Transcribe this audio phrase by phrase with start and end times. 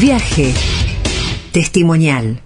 [0.00, 0.54] Viaje
[1.52, 2.40] testimonial.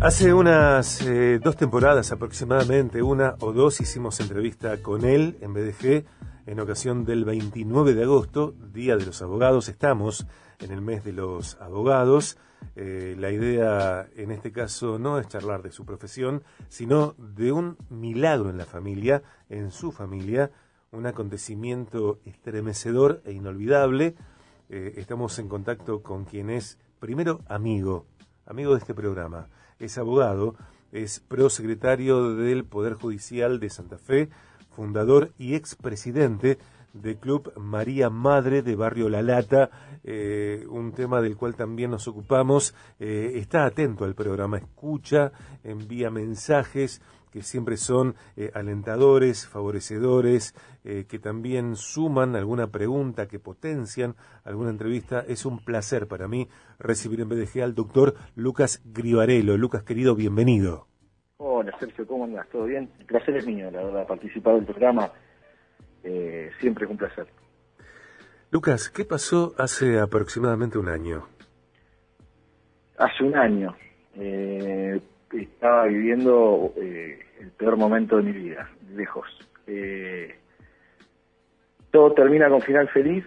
[0.00, 6.06] Hace unas eh, dos temporadas aproximadamente, una o dos, hicimos entrevista con él en BDG
[6.46, 9.68] en ocasión del 29 de agosto, Día de los Abogados.
[9.68, 10.26] Estamos
[10.58, 12.38] en el mes de los abogados.
[12.76, 17.76] Eh, la idea en este caso no es charlar de su profesión, sino de un
[17.88, 20.50] milagro en la familia, en su familia,
[20.92, 24.14] un acontecimiento estremecedor e inolvidable.
[24.68, 28.06] Eh, estamos en contacto con quien es, primero, amigo,
[28.46, 29.48] amigo de este programa.
[29.78, 30.56] Es abogado,
[30.92, 34.28] es prosecretario del Poder Judicial de Santa Fe,
[34.70, 36.58] fundador y expresidente
[36.92, 39.70] del Club María Madre de Barrio La Lata,
[40.04, 42.74] eh, un tema del cual también nos ocupamos.
[42.98, 45.32] Eh, está atento al programa, escucha,
[45.62, 54.16] envía mensajes que siempre son eh, alentadores, favorecedores, que también suman alguna pregunta, que potencian
[54.44, 55.20] alguna entrevista.
[55.20, 59.58] Es un placer para mí recibir en BDG al doctor Lucas Grivarello.
[59.58, 60.86] Lucas, querido, bienvenido.
[61.36, 62.48] Hola Sergio, ¿cómo andas?
[62.48, 62.90] ¿Todo bien?
[62.98, 65.12] El placer es mío, la verdad, participar del programa
[66.02, 67.26] eh, siempre es un placer.
[68.50, 71.26] Lucas, ¿qué pasó hace aproximadamente un año?
[72.98, 73.76] Hace un año
[74.16, 75.00] eh,
[75.32, 79.26] estaba viviendo eh, el peor momento de mi vida, lejos.
[81.90, 83.24] todo termina con final feliz,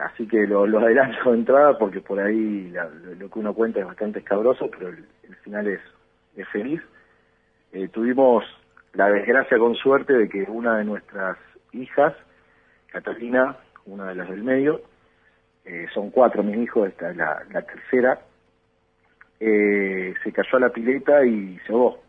[0.00, 2.72] así que lo, adelanto de entrada porque por ahí
[3.18, 5.04] lo que uno cuenta es bastante escabroso, pero el,
[5.44, 5.80] final es,
[6.36, 6.82] es feliz.
[7.92, 8.44] tuvimos
[8.94, 11.38] la desgracia con suerte de que una de nuestras
[11.72, 12.14] hijas,
[12.88, 14.82] Catalina, una de las del medio,
[15.64, 18.20] eh, son cuatro mis hijos, esta es la, tercera,
[19.38, 22.02] eh, se cayó a la pileta y se ahogó,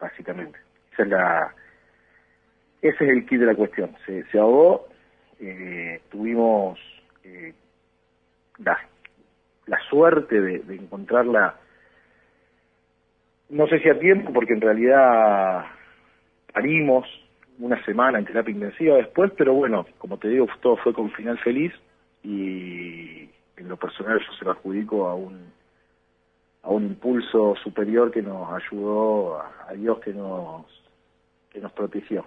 [0.00, 0.58] básicamente.
[0.92, 3.94] Esa es ese es el kit de la cuestión.
[4.04, 4.88] Se, se ahogó,
[5.40, 6.78] eh, tuvimos
[8.58, 8.78] la,
[9.66, 11.56] la, suerte de encontrarla,
[13.48, 15.66] no sé si a tiempo, porque en realidad
[16.52, 17.06] parimos
[17.58, 21.38] una semana en terapia intensiva después, pero bueno, como te digo, todo fue con final
[21.38, 21.72] feliz
[22.22, 25.54] y en lo personal yo se lo adjudico a un
[26.62, 30.64] a un impulso superior que nos ayudó, a Dios que nos
[31.50, 32.24] que nos protegió.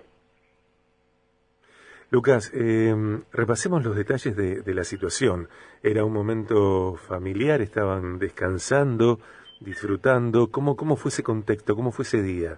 [2.10, 2.96] Lucas, eh,
[3.32, 5.48] repasemos los detalles de, de, la situación.
[5.84, 9.20] Era un momento familiar, estaban descansando,
[9.60, 10.50] disfrutando.
[10.50, 11.76] ¿Cómo, ¿Cómo fue ese contexto?
[11.76, 12.58] ¿Cómo fue ese día?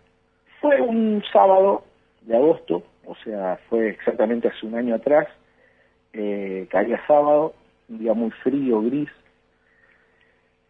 [0.61, 1.83] Fue un sábado
[2.21, 5.27] de agosto, o sea, fue exactamente hace un año atrás,
[6.13, 7.53] eh, caía sábado,
[7.89, 9.09] un día muy frío, gris.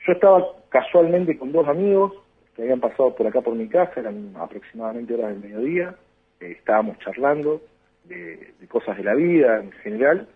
[0.05, 2.13] Yo estaba casualmente con dos amigos
[2.55, 5.95] que habían pasado por acá por mi casa, eran aproximadamente horas del mediodía,
[6.39, 7.61] eh, estábamos charlando
[8.05, 10.27] de, cosas de la vida en general,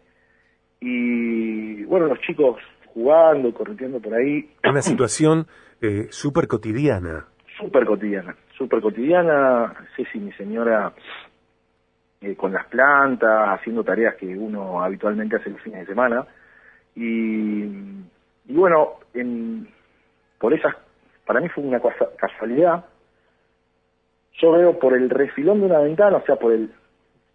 [0.79, 2.57] y bueno, los chicos
[2.93, 4.49] jugando, corriendo por ahí.
[4.63, 5.47] Una situación
[5.81, 7.27] eh, súper cotidiana.
[7.57, 10.93] Súper cotidiana súper cotidiana, Ceci, mi señora,
[12.21, 16.25] eh, con las plantas, haciendo tareas que uno habitualmente hace los fines de semana.
[16.95, 19.67] Y, y bueno, en,
[20.39, 20.75] por esas,
[21.25, 21.81] para mí fue una
[22.17, 22.85] casualidad.
[24.41, 26.71] Yo veo por el refilón de una ventana, o sea, por el,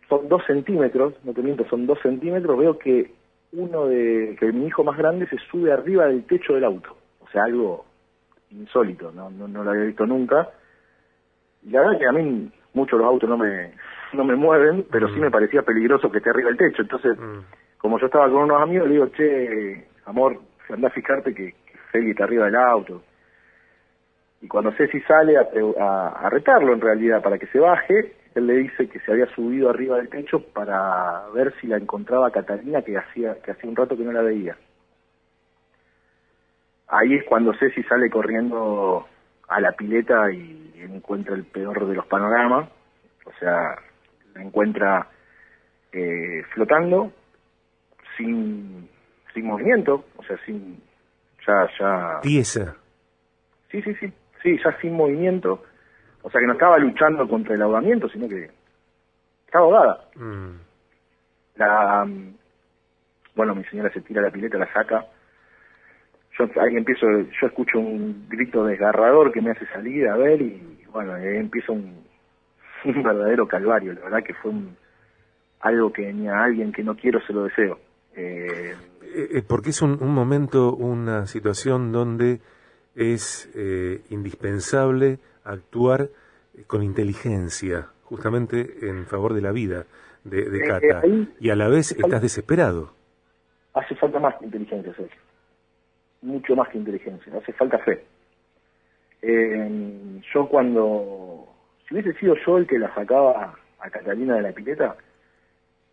[0.09, 3.13] son dos centímetros, no te miento, son dos centímetros, veo que
[3.53, 6.97] uno de, que mi hijo más grande se sube arriba del techo del auto.
[7.21, 7.85] O sea, algo
[8.51, 10.49] insólito, no, no, no lo había visto nunca
[11.63, 13.73] y la verdad que a mí muchos los autos no me
[14.13, 15.21] no me mueven, pero sí mm.
[15.21, 16.83] me parecía peligroso que esté arriba del techo.
[16.83, 17.79] Entonces, mm.
[17.79, 20.39] como yo estaba con unos amigos, le digo, che, amor,
[20.69, 21.55] anda a fijarte que,
[21.93, 23.03] Feli está arriba del auto.
[24.41, 25.47] Y cuando Ceci sale a,
[26.09, 29.69] a, retarlo en realidad para que se baje, él le dice que se había subido
[29.69, 33.97] arriba del techo para ver si la encontraba Catalina, que hacía, que hacía un rato
[33.97, 34.57] que no la veía.
[36.91, 39.07] Ahí es cuando Ceci sale corriendo
[39.49, 42.69] a la pileta y encuentra el peor de los panoramas,
[43.25, 43.77] o sea,
[44.35, 45.07] la encuentra
[45.93, 47.13] eh, flotando,
[48.17, 48.89] sin,
[49.33, 50.83] sin movimiento, o sea, sin,
[51.47, 52.21] ya, ya...
[52.23, 52.77] Pieza.
[53.71, 54.13] Sí, sí, sí,
[54.43, 55.63] sí, ya sin movimiento,
[56.23, 58.51] o sea que no estaba luchando contra el ahogamiento, sino que
[59.47, 60.05] estaba ahogada.
[60.17, 60.51] Mm.
[61.55, 62.09] La,
[63.37, 65.07] bueno, mi señora se tira la pileta, la saca,
[66.47, 70.85] yo ahí empiezo, yo escucho un grito desgarrador que me hace salir a ver y
[70.93, 72.01] bueno, ahí empieza un,
[72.85, 74.53] verdadero calvario, la verdad que fue
[75.61, 77.79] algo que ni a alguien que no quiero se lo deseo.
[78.17, 82.41] Eh, eh, porque es un, momento, una situación donde
[82.95, 86.09] es eh, indispensable actuar
[86.67, 89.85] con inteligencia, justamente en favor de la vida
[90.25, 92.93] de, de Eh, Cata, ahí- y a la vez estás desesperado.
[93.75, 95.21] Hace falta más inteligencia, Sergio.
[96.23, 97.33] Mucho más que inteligencia.
[97.37, 98.05] Hace falta fe.
[99.23, 101.47] Eh, yo cuando...
[101.87, 104.97] Si hubiese sido yo el que la sacaba a Catalina de la pileta,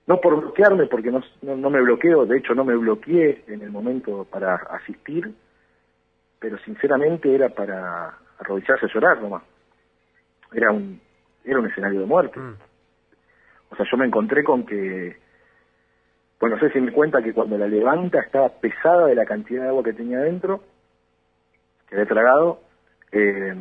[0.08, 3.62] no por bloquearme, porque no, no, no me bloqueo, de hecho no me bloqueé en
[3.62, 5.34] el momento para asistir,
[6.40, 9.44] pero sinceramente era para arrodillarse a llorar nomás.
[10.54, 11.02] Era un,
[11.44, 12.40] era un escenario de muerte.
[12.40, 12.56] Mm.
[13.70, 15.18] O sea, yo me encontré con que,
[16.40, 19.84] bueno, si me cuenta que cuando la levanta estaba pesada de la cantidad de agua
[19.84, 20.62] que tenía dentro,
[21.88, 22.62] que había tragado,
[23.12, 23.56] eh,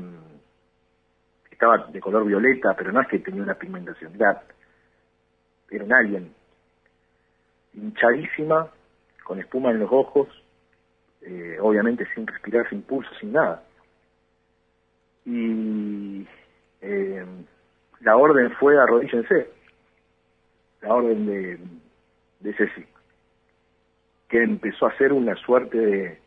[1.50, 4.42] estaba de color violeta, pero no es que tenía una pigmentación, era,
[5.70, 6.34] era un alien,
[7.72, 8.68] hinchadísima,
[9.24, 10.28] con espuma en los ojos,
[11.22, 13.62] eh, obviamente sin respirar, sin pulso, sin nada.
[15.24, 16.26] Y
[16.82, 17.24] eh,
[18.00, 19.50] la orden fue arrodíllense,
[20.82, 21.58] la orden de,
[22.40, 22.84] de Ceci,
[24.28, 26.18] que empezó a hacer una suerte de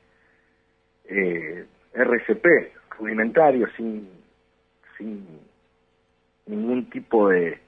[1.06, 2.46] eh, RCP
[2.98, 4.10] rudimentario, sin,
[4.98, 5.26] sin
[6.46, 7.60] ningún tipo de...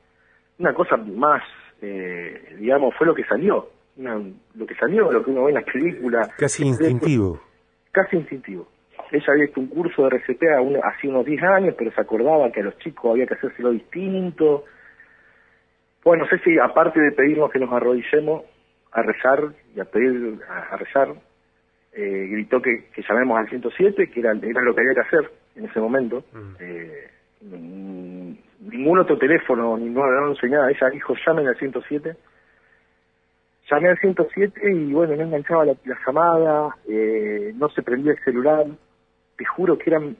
[0.60, 1.42] Una cosa más,
[1.82, 4.22] eh, digamos, fue lo que salió, una-
[4.56, 6.28] lo que salió, lo que uno ve en las películas.
[6.38, 7.42] Casi instintivo.
[7.92, 8.68] Casi instintivo.
[9.12, 12.52] Ella había hecho un curso de RCP a hace unos 10 años, pero se acordaba
[12.52, 14.66] que a los chicos había que hacérselo distinto.
[16.04, 18.44] Bueno, no sé si aparte de pedirnos que nos arrodillemos
[18.92, 21.14] a rezar y a pedir a, a rezar,
[21.94, 25.32] eh, gritó que, que llamemos al 107, que era, era lo que había que hacer
[25.56, 26.24] en ese momento.
[26.32, 26.56] Mm.
[26.60, 27.10] Eh,
[28.62, 30.70] ningún otro teléfono, ni 911, nada.
[30.70, 32.16] Ella dijo, llamen al 107.
[33.70, 38.24] Llamé al 107 y bueno, no enganchaba la, la llamada, eh, no se prendía el
[38.24, 38.66] celular.
[39.38, 40.18] Te juro que eran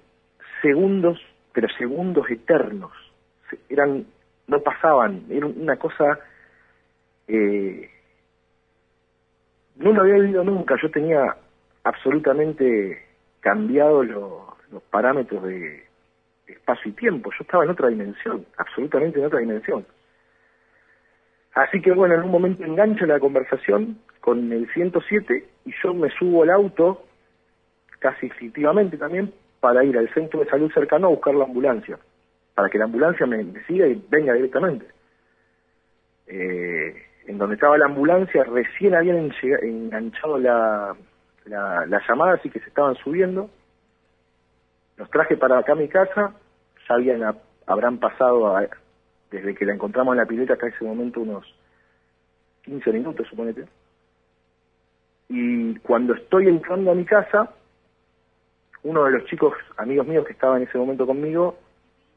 [0.62, 1.20] segundos,
[1.54, 2.92] pero segundos eternos.
[3.70, 4.06] Eran,
[4.52, 6.20] no pasaban, era una cosa...
[7.28, 7.90] Eh,
[9.78, 11.36] no lo había vivido nunca, yo tenía
[11.84, 13.02] absolutamente
[13.40, 15.84] cambiado lo- los parámetros de
[16.48, 19.86] espacio y tiempo, yo estaba en otra dimensión, absolutamente en otra dimensión.
[21.54, 26.10] Así que bueno, en un momento engancho la conversación con el 107 y yo me
[26.12, 27.04] subo al auto,
[28.00, 31.98] casi instintivamente también, para ir al centro de salud cercano a buscar la ambulancia,
[32.56, 34.86] para que la ambulancia me, siga y venga directamente.
[36.28, 36.96] Eh,
[37.28, 39.32] en donde estaba la ambulancia recién habían
[39.62, 40.96] enganchado la,
[41.46, 43.50] la, la llamada, así que se estaban subiendo.
[44.98, 46.34] Los traje para acá a mi casa,
[46.88, 48.68] ya habían, habrán pasado a-
[49.30, 51.46] desde que la encontramos en la pileta hasta ese momento unos
[52.64, 53.66] 15 minutos, suponete.
[55.30, 57.50] Y cuando estoy entrando a mi casa,
[58.84, 61.58] uno de los chicos, amigos míos que estaba en ese momento conmigo,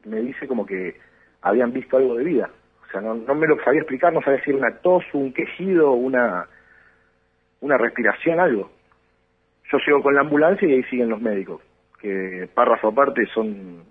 [0.05, 0.95] me dice como que
[1.41, 2.49] habían visto algo de vida.
[2.87, 5.33] O sea, no, no me lo sabía explicar, no sabía si era una tos, un
[5.33, 6.47] quejido, una,
[7.61, 8.71] una respiración, algo.
[9.71, 11.61] Yo llego con la ambulancia y ahí siguen los médicos,
[11.99, 13.83] que párrafo aparte son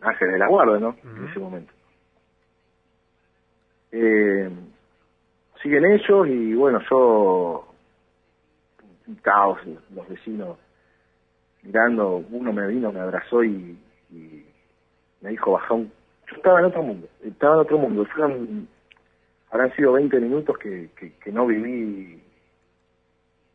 [0.00, 0.96] ángeles de la guardia, ¿no?
[1.04, 1.72] En ese momento.
[3.92, 4.50] Eh,
[5.62, 7.68] siguen ellos y bueno, yo,
[9.06, 9.58] un caos,
[9.94, 10.56] los vecinos
[11.62, 13.78] mirando, uno me vino, me abrazó y
[15.20, 15.92] me dijo, baja un...
[16.28, 18.04] Yo estaba en otro mundo, estaba en otro mundo.
[18.06, 18.68] Fueron,
[19.50, 22.22] habrán sido 20 minutos que, que, no viví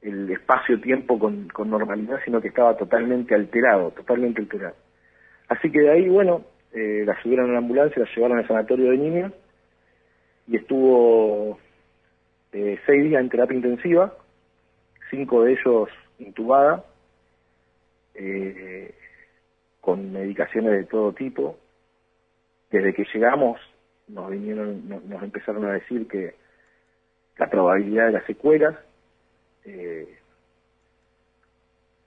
[0.01, 4.75] el espacio-tiempo con, con normalidad, sino que estaba totalmente alterado, totalmente alterado.
[5.48, 6.43] Así que de ahí, bueno,
[6.74, 9.31] eh, la subieron a la ambulancia, la llevaron al sanatorio de niños
[10.48, 11.57] y estuvo
[12.51, 14.13] eh, seis días en terapia intensiva,
[15.10, 16.84] cinco de ellos intubada,
[18.13, 18.93] eh,
[19.86, 21.58] con medicaciones de todo tipo.
[22.72, 23.62] Desde que llegamos
[24.08, 26.34] nos vinieron, no- nos empezaron a decir que
[27.38, 28.75] la probabilidad de las secuelas.
[29.68, 30.20] eh,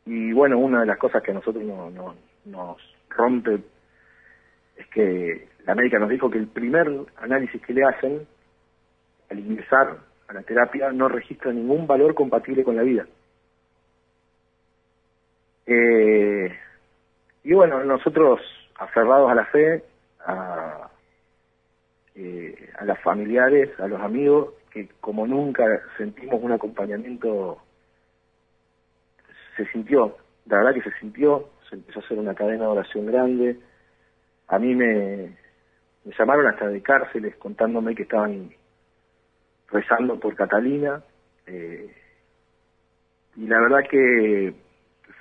[0.07, 2.77] y bueno, una de las cosas que a nosotros no- no- nos
[3.11, 3.59] rompe
[4.77, 8.27] es que la médica nos dijo que el primer análisis que le hacen
[9.29, 13.07] al ingresar a la terapia no registra ningún valor compatible con la vida.
[15.67, 16.57] Eh,
[17.49, 18.43] y bueno, nosotros
[18.75, 19.83] aferrados a la fe,
[20.27, 20.91] a,
[22.15, 25.65] eh, a los familiares, a los amigos, que como nunca
[25.97, 27.57] sentimos un acompañamiento,
[29.57, 30.15] se sintió,
[30.45, 33.57] la verdad que se sintió, se empezó a hacer una cadena de oración grande.
[34.49, 35.35] A mí me,
[36.05, 38.51] me llamaron hasta de cárceles contándome que estaban
[39.71, 41.03] rezando por Catalina.
[41.47, 41.95] eh,
[43.37, 44.53] y la verdad que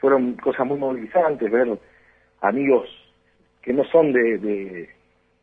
[0.01, 1.79] fueron cosas muy movilizantes, ver
[2.41, 2.89] amigos
[3.61, 4.87] que no son de,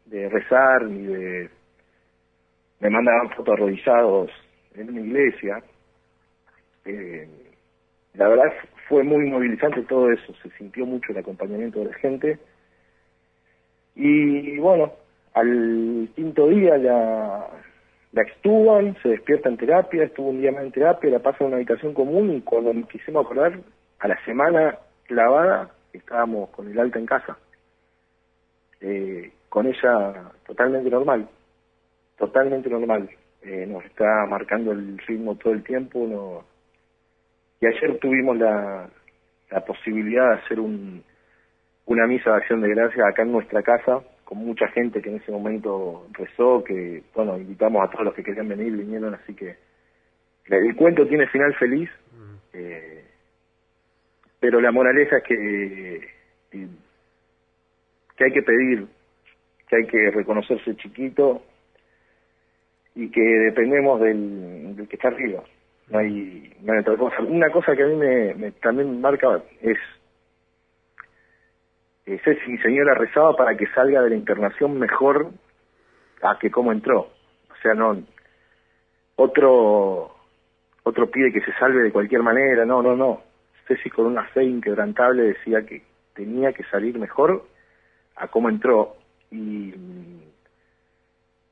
[0.06, 1.50] de, rezar ni de...
[2.80, 4.30] Me mandaban fotos arrodillados
[4.74, 5.62] en una iglesia.
[6.84, 7.28] Eh,
[8.14, 8.52] la verdad
[8.88, 12.38] fue muy movilizante todo eso, se sintió mucho el acompañamiento de la gente.
[13.94, 14.92] Y bueno,
[15.34, 17.46] al quinto día la,
[18.12, 21.48] la extuban, se despierta en terapia, estuvo un día más en terapia, la pasa en
[21.48, 23.58] una habitación común y cuando nos quisimos acordar,
[23.98, 27.38] a la semana clavada, estábamos con el alta en casa.
[28.80, 31.28] Eh, con ella totalmente normal,
[32.18, 33.08] totalmente normal.
[33.42, 36.06] Eh, nos está marcando el ritmo todo el tiempo.
[36.06, 36.44] No...
[37.60, 38.88] Y ayer tuvimos la,
[39.50, 41.02] la posibilidad de hacer un,
[41.86, 45.16] una misa de acción de gracias acá en nuestra casa, con mucha gente que en
[45.16, 49.56] ese momento rezó, que, bueno, invitamos a todos los que querían venir, vinieron, así que
[50.46, 51.90] el cuento tiene final feliz,
[52.52, 53.04] eh,
[54.44, 56.06] pero la moraleja es que,
[56.50, 58.86] que hay que pedir,
[59.66, 61.42] que hay que reconocerse chiquito
[62.94, 65.42] y que dependemos del, que está arriba.
[65.88, 67.22] No hay, no hay otra cosa.
[67.22, 69.78] Una cosa que a mí me, me también marca es
[72.04, 75.30] eh, si mi señora rezaba para que salga de la internación mejor
[76.20, 77.00] a que como entró.
[77.00, 77.96] O sea, no,
[79.16, 80.14] otro,
[80.82, 83.33] otro pide que se salve de cualquier manera, no, no, no.
[83.66, 85.82] Ceci con una fe inquebrantable decía que
[86.14, 87.44] tenía que salir mejor
[88.16, 88.96] a cómo entró.
[89.30, 89.74] Y,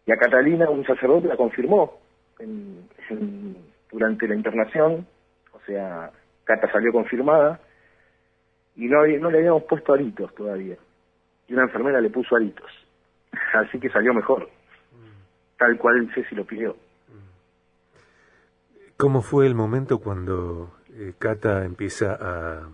[0.06, 1.98] y a Catalina, un sacerdote, la confirmó
[3.90, 5.06] durante la internación,
[5.52, 6.10] o sea,
[6.44, 7.60] Cata salió confirmada,
[8.74, 10.76] y no, le habíamos puesto aritos todavía.
[11.46, 12.70] Y una enfermera le puso aritos.
[13.54, 14.48] Así que salió mejor.
[15.58, 16.76] Tal cual Ceci lo pidió.
[18.96, 22.68] ¿Cómo fue el momento cuando eh, Cata empieza a.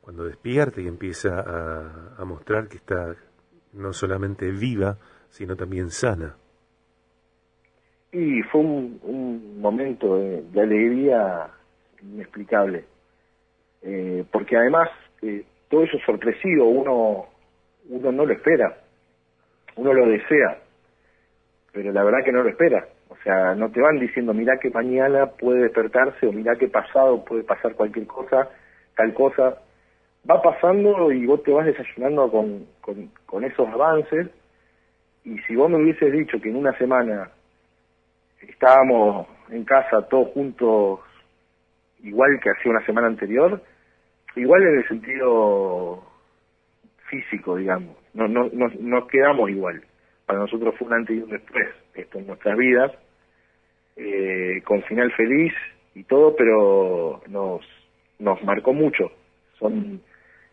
[0.00, 3.14] cuando despierta y empieza a, a, mostrar que está
[3.72, 4.96] no solamente viva,
[5.28, 6.36] sino también sana?
[8.12, 11.48] Y fue un, momento de, alegría
[12.02, 12.84] inexplicable
[13.82, 14.88] eh, porque además
[15.22, 17.26] eh, todo eso es sorpresivo, uno,
[17.88, 18.76] uno no lo espera,
[19.76, 20.58] uno lo desea,
[21.72, 22.86] pero la verdad que no lo espera.
[23.10, 27.24] O sea, no te van diciendo, mira que mañana puede despertarse o mira que pasado
[27.24, 28.48] puede pasar cualquier cosa,
[28.96, 29.58] tal cosa.
[30.28, 34.28] Va pasando y vos te vas desayunando con, con, con esos avances.
[35.24, 37.30] Y si vos me hubieses dicho que en una semana
[38.40, 41.00] estábamos en casa todos juntos
[42.02, 43.62] igual que hacía una semana anterior,
[44.36, 46.02] igual en el sentido
[47.08, 49.82] físico, digamos, no, no, no, no quedamos igual.
[50.26, 52.92] Para nosotros fue un antes y un después, esto en nuestras vidas,
[53.96, 55.52] eh, con final feliz
[55.94, 57.62] y todo, pero nos,
[58.18, 59.12] nos marcó mucho.
[59.58, 60.00] Son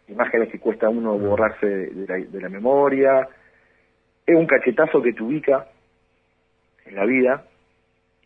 [0.08, 3.28] imágenes que cuesta a uno borrarse de la, de la memoria.
[4.26, 5.68] Es un cachetazo que te ubica
[6.86, 7.46] en la vida,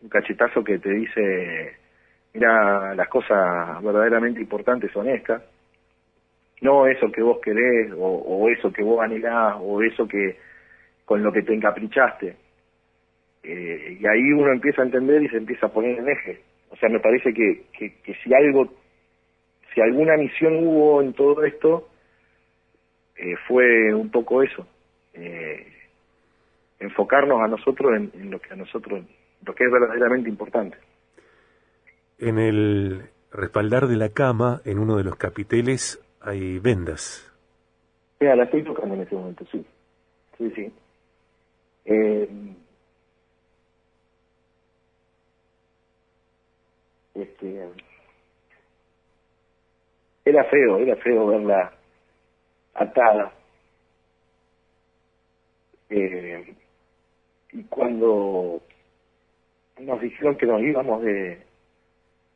[0.02, 1.82] un cachetazo que te dice
[2.34, 5.42] mira, las cosas verdaderamente importantes son estas,
[6.60, 10.38] no eso que vos querés, o, eso que vos anhelás, o eso que
[11.04, 12.36] con lo que te encaprichaste.
[13.42, 16.40] Eh, y ahí uno empieza a entender y se empieza a poner en eje.
[16.70, 18.72] O sea, me parece que, que, si algo,
[19.74, 21.88] si alguna misión hubo en todo esto,
[23.16, 24.66] eh, fue un poco eso.
[25.14, 25.66] Eh,
[26.80, 29.04] enfocarnos a nosotros en, en, lo que a nosotros,
[29.44, 30.78] lo que es verdaderamente importante.
[32.18, 37.28] En el respaldar de la cama, en uno de los capiteles, hay vendas.
[38.20, 39.64] Mira, la estoy tocando en este momento, sí.
[40.38, 40.72] Sí, sí.
[41.84, 42.28] Eh,
[47.14, 47.68] este,
[50.24, 51.72] era feo, era feo verla
[52.74, 53.32] atada.
[55.90, 56.54] Eh,
[57.52, 58.62] y cuando
[59.78, 61.42] nos dijeron que nos íbamos de,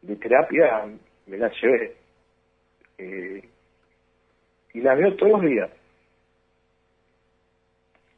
[0.02, 0.87] de terapia
[1.26, 1.97] me la llevé.
[2.99, 3.49] Eh,
[4.75, 5.71] y la veo todos los días.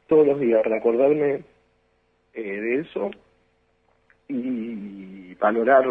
[0.07, 1.43] Todos los días, para acordarme
[2.33, 3.11] eh, de eso
[4.27, 5.85] y valorar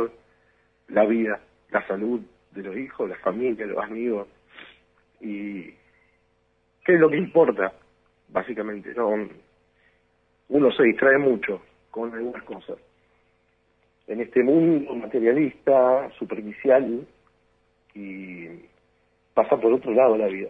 [0.88, 1.40] la vida,
[1.70, 2.20] la salud
[2.52, 4.28] de los hijos, la familia, los amigos.
[5.20, 5.64] Y
[6.84, 7.72] qué es lo que importa,
[8.28, 8.94] básicamente.
[8.94, 9.28] ¿no?
[10.48, 12.78] Uno se distrae mucho con algunas cosas
[14.08, 17.06] en este mundo materialista, superficial,
[17.94, 18.46] y
[19.34, 20.48] pasa por otro lado la vida.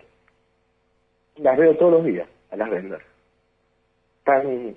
[1.37, 3.03] Las veo todos los días, a las vendas.
[4.19, 4.77] Están,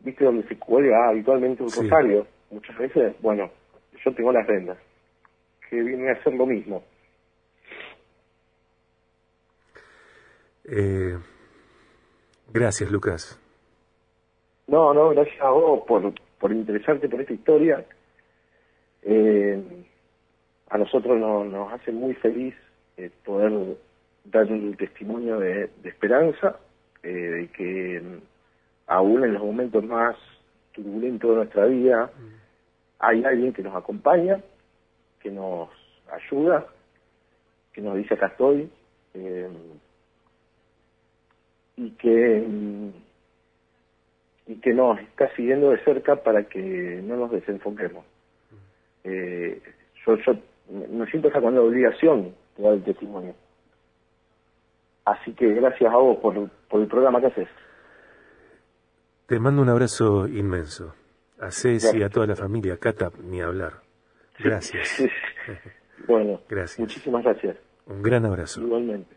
[0.00, 2.26] ¿viste donde se cuelga habitualmente un rosario?
[2.50, 3.50] Muchas veces, bueno,
[4.04, 4.78] yo tengo las vendas.
[5.68, 6.82] que viene a ser lo mismo.
[10.64, 11.18] Eh,
[12.52, 13.38] gracias, Lucas.
[14.66, 17.84] No, no, gracias a vos por, por interesarte por esta historia.
[19.02, 19.62] Eh,
[20.70, 22.54] a nosotros nos hace muy feliz
[22.96, 23.76] eh, poder
[24.24, 26.58] dar un testimonio de, esperanza,
[27.02, 28.20] eh, de que mm,
[28.88, 30.16] aún en los momentos más
[30.72, 32.10] turbulentos de nuestra vida
[32.98, 34.40] hay alguien que nos acompaña,
[35.20, 35.68] que nos
[36.10, 36.66] ayuda,
[37.72, 38.70] que nos dice acá estoy,
[41.76, 42.46] y que
[44.46, 48.04] y que nos está siguiendo de cerca para que no nos desenfoquemos.
[49.04, 49.60] Eh,
[50.06, 50.32] yo, yo
[50.70, 53.34] me siento hasta con la obligación de dar el testimonio.
[55.04, 57.48] Así que gracias a vos por, por el programa que haces.
[59.26, 60.94] Te mando un abrazo inmenso.
[61.40, 63.74] A Ceci, y a toda la familia, Cata, ni hablar.
[64.38, 65.02] Gracias.
[66.06, 66.78] bueno, gracias.
[66.78, 67.56] muchísimas gracias.
[67.86, 68.60] Un gran abrazo.
[68.60, 69.16] Igualmente.